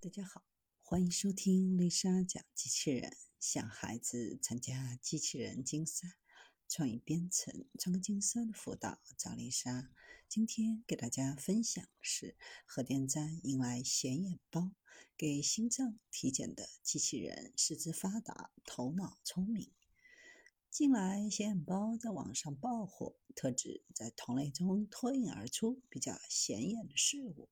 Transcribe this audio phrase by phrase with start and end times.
[0.00, 0.44] 大家好，
[0.80, 3.16] 欢迎收听丽莎讲机器人。
[3.40, 6.06] 想孩子参加机器人竞赛、
[6.68, 9.90] 创意编程、创客竞赛的辅导，找丽莎。
[10.28, 14.70] 今天给大家分享是核电站迎来显眼包，
[15.16, 19.72] 给心脏体检的机器人，四肢发达，头脑聪明。
[20.70, 27.48] 近来显眼包在网上爆火，特指在同类中脱颖而出、比较显眼的事物。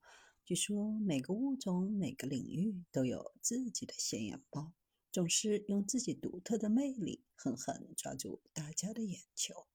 [0.46, 4.72] 据说每个物种、每个领域都有自己的显眼包，
[5.10, 9.66] 总是用自己独特的魅力狠狠抓住大家的眼球。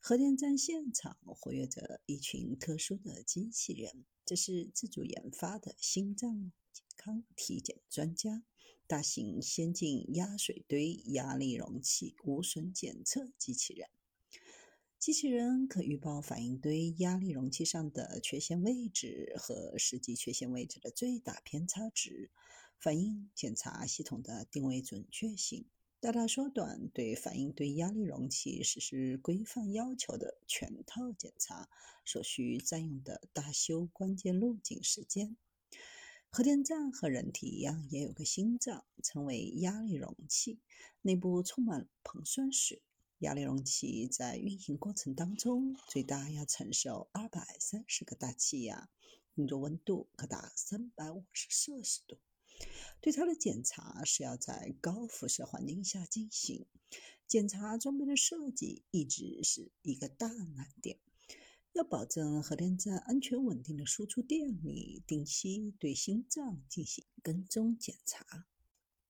[0.00, 8.42] 核电站现场活跃着一群特殊的机器人，这是自主研发的心脏健康体检专家、
[8.88, 13.88] 大型先进压水堆压力容器无损检测机器人。
[15.02, 22.30] 机器人可预报反应堆压力容器上的缺陷位置和实际缺陷位置的最大偏差值，
[22.78, 25.66] 反映检查系统的定位准确性，
[25.98, 31.68] 大大缩短对反应堆压力容器实施规范要求的全套检查
[32.04, 35.36] 所需占用的大修关键路径时间。
[36.30, 40.60] 核电站和人体一样，也有个心脏，称为压力容器，
[41.00, 42.80] 内部充满硼酸水。
[43.22, 48.90] 压力容器在运行过程当中，最大要承受二百三十个大气压，
[49.36, 52.18] 工作温度可达三百五十摄氏度。
[53.00, 56.66] 对它的检查是要在高辐射环境下进行。
[57.28, 60.98] 检查装备的设计一直是一个大难点，
[61.74, 68.46] 要保证核电站安全稳定的输出电力，定期对心脏进行跟踪检查。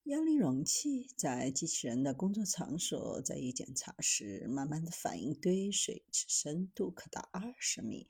[0.07, 8.09] 压力容器在机器人的工作场所，在一检查时，慢慢的反应堆水池深度可达二十米，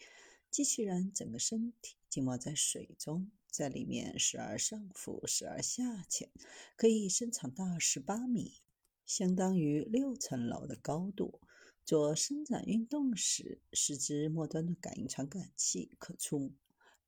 [0.51, 6.31] 机器人整个身体浸没在水中，在里面时而上浮，时而下潜，
[6.77, 8.63] 可以伸长到十八米，
[9.05, 11.41] 相当于六层楼的高度。
[11.85, 16.53] 做伸展运动时，四肢末端的感应传感器可触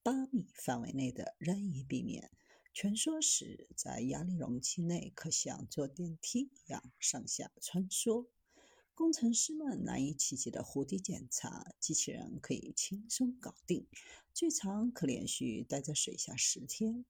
[0.02, 2.30] 八米范围内的任意地面。
[2.74, 8.26] 蜷缩时，在压力容器内可像坐电梯一样上下穿梭。
[8.96, 13.86] 工程师们难以企及的弧底检查，机器人可以轻松搞定，
[14.32, 17.04] 最长可连续待在水下十天。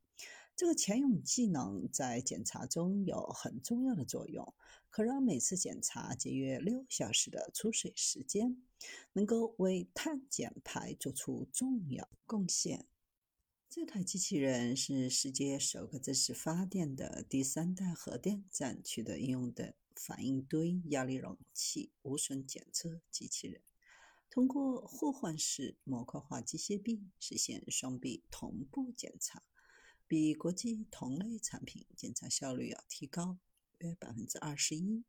[0.54, 4.54] 这个潜泳技能在检查中有很重要的作用，
[4.90, 8.62] 可让每次检查节约六小时的出水时间，
[9.14, 12.86] 能够为碳减排做出重要贡献。
[13.76, 23.60] 这台机器人是世界首个自持发电的第三代核电站取得应用的反应堆压力容器无损检测机器人，
[24.30, 29.42] 通过互换式模块化机械臂实现双臂同步检查，
[30.06, 33.38] 比国际同类产品检查效率要提高
[33.78, 35.02] 约百分之二十一。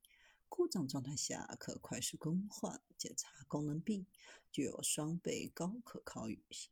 [0.50, 4.08] 故障状态下可快速更换检查功能臂，
[4.52, 6.72] 具有双倍高可靠性。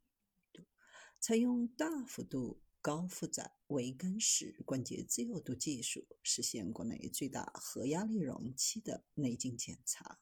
[1.23, 10.19] 采用大幅度、高负载桅杆式关节自由度技术，实现国内最大核压力容器的内径检查。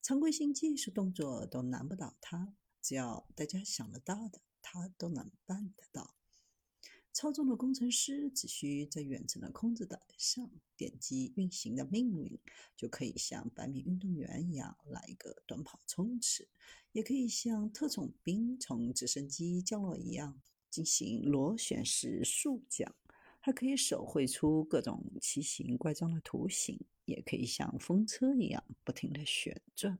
[0.00, 6.16] 常规性技术动作都难不倒他，只要大家想得到的，他都能办得到。
[7.20, 12.40] 操纵的工程师只需在远程的控制台上点击运行的命令，
[12.74, 16.48] 就可以像百米运动员一样来一个短跑冲刺，
[16.92, 22.90] 也可以像特种兵从直升机降落一样进行螺旋式速降，
[23.38, 29.98] 还可以手绘出各种奇形怪状的图形，也可以像风车一样不停地旋转。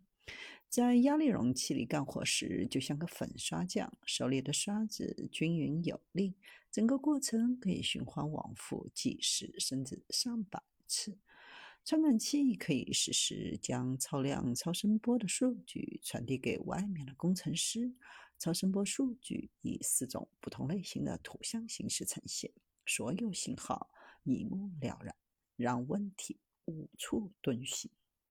[0.68, 6.34] 在压力容器里干活时，就像个粉刷匠，手里的刷子均匀有力。
[6.70, 11.18] 整个过程可以循环往复几十甚至上百次。
[11.84, 17.92] 传感器可以实时将超量超声波的数据传递给外面的工程师。
[18.38, 22.50] 超声波数据以四种不同类型的图像形式呈现，
[22.86, 23.90] 所有信号
[24.22, 25.14] 一目了然，
[25.56, 27.90] 让问题无处遁形。